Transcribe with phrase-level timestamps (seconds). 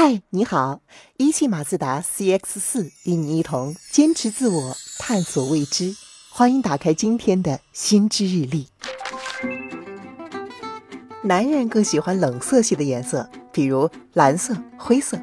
[0.00, 0.80] 嗨，你好！
[1.16, 5.96] 一汽马自达 CX 四与你一同坚持自我，探索未知。
[6.30, 8.68] 欢迎打开今天的新知日历。
[11.24, 15.18] 男人更喜欢冷色系的颜色，比如蓝色、灰色；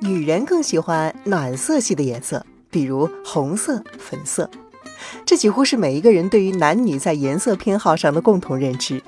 [0.00, 4.48] 女人更喜欢暖色系的颜色，比如红色、粉色。
[5.26, 9.02] 这几乎是每一个人对于男女在颜色偏好上的共同认知。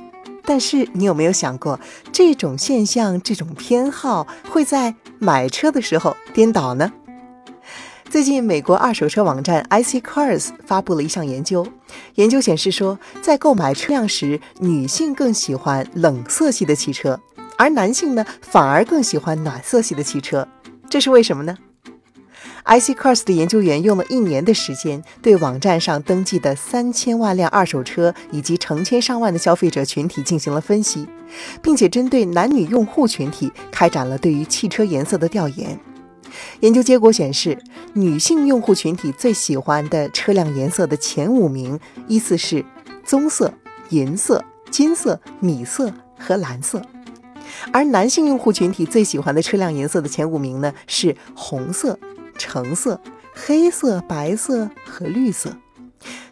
[0.51, 1.79] 但是你有没有想过，
[2.11, 6.93] 这种现象、这种偏好会在买车的时候颠倒呢？
[8.08, 11.64] 最近，美国二手车网站 iC Cars 发布了一项研究，
[12.17, 17.21] 研究显示说，在购买车辆时，女性更喜欢冷色系的汽车，
[17.57, 20.49] 而男性呢，反而更喜欢暖色系的汽车。
[20.89, 21.57] 这是为什么呢
[22.70, 31.04] ？iCars 的研究员用了一年的时间，对网站上登记的三千万辆二手车以及成千上万的消费者群体进行了分析，
[31.60, 35.77] 并且针对男女用户群体开展了对于汽车颜色的调研。
[36.60, 37.58] 研究结果显示，
[37.92, 42.64] 女性用户群体最喜欢的车辆颜色的前五名依次是
[43.05, 43.52] 棕色、
[43.88, 46.80] 银色、金色、米色和蓝色，
[47.72, 51.98] 而男性用户群体最喜欢的车辆颜色的前五名呢是红色。
[52.41, 52.98] 橙色、
[53.34, 55.55] 黑色、白色和绿色。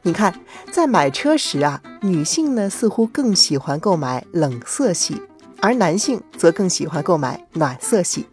[0.01, 0.35] 你看，
[0.73, 5.21] 在买车时啊，女性呢似乎更喜欢购买冷色系，
[5.61, 8.27] 而男性则更喜欢购买暖色系。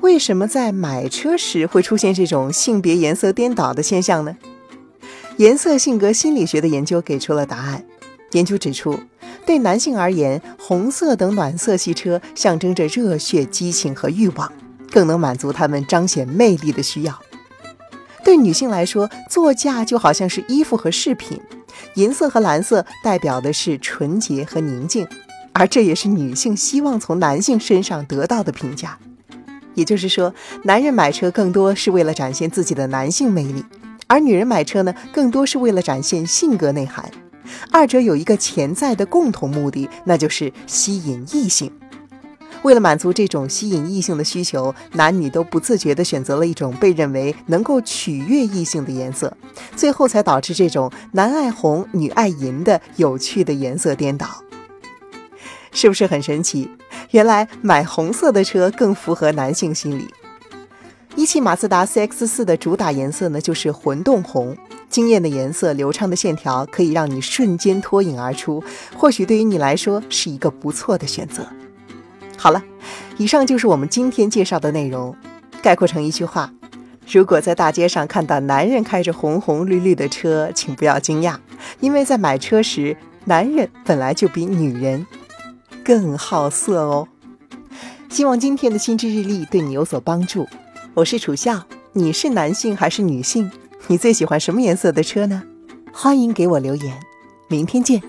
[0.00, 4.36] 为什么在买车时会出现这种性别颜色颠倒的现象呢？
[5.36, 7.84] 颜色性格心理学的研究给出了答案。
[8.32, 8.98] 研究指出，
[9.46, 14.52] 对男性而言，红色等暖色系车象征着热血、激情和欲望。
[14.96, 17.20] 更能满足他们彰显魅力的需要。
[18.24, 21.38] 对女性来说，座驾就好像是衣服和饰品，
[21.96, 25.06] 银色和蓝色代表的是纯洁和宁静，
[25.52, 28.98] 而这也是女性希望从男性身上得到的评价。
[29.74, 33.62] 也就是说，男人买车更多是为了展现自己的男性魅力，
[34.06, 37.10] 而女人买车呢，更多是为了展现性格内涵。
[37.70, 41.70] 二者有一个潜在的共同目的，那就是吸引异性。
[42.66, 49.32] 为了满足这种吸引异性的需求，男女都不自觉地选择了一种被认为能够取悦异性的颜色，
[49.76, 54.26] 最后才导致这种男爱红、女爱银的有趣的颜色颠倒。
[55.70, 56.68] 是不是很神奇？
[57.12, 60.08] 原来买红色的车更符合男性心理。
[61.14, 64.56] 一汽马自达 CX-4 的主打颜色呢，就是混动红，
[64.88, 68.60] 惊艳的颜色、流畅的线条，可以让你瞬间脱颖而出。
[68.96, 71.46] 或许对于你来说是一个不错的选择。
[72.36, 72.62] 好了，
[73.16, 75.16] 以上就是我们今天介绍的内容。
[75.62, 76.52] 概括成一句话：
[77.10, 81.36] 如果在大街上看到男人开着红红绿绿的车，请不要惊讶，
[81.80, 85.06] 因为在买车时，男人本来就比女人
[85.82, 87.08] 更好色哦。
[88.08, 90.46] 希望今天的心智日历对你有所帮助。
[90.94, 91.64] 我是楚笑，
[91.94, 93.50] 你是男性还是女性？
[93.88, 95.42] 你最喜欢什么颜色的车呢？
[95.92, 97.00] 欢迎给我留言。
[97.48, 98.00] 明天见。